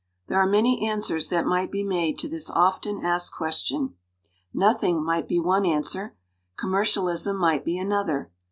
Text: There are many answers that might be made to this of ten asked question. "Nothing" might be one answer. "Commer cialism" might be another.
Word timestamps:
There 0.29 0.39
are 0.39 0.47
many 0.49 0.83
answers 0.89 1.29
that 1.29 1.45
might 1.45 1.71
be 1.71 1.83
made 1.83 2.17
to 2.17 2.27
this 2.27 2.49
of 2.49 2.81
ten 2.81 2.97
asked 3.05 3.35
question. 3.35 3.97
"Nothing" 4.51 5.03
might 5.05 5.27
be 5.27 5.39
one 5.39 5.63
answer. 5.63 6.15
"Commer 6.57 6.85
cialism" 6.85 7.35
might 7.39 7.63
be 7.63 7.77
another. 7.77 8.31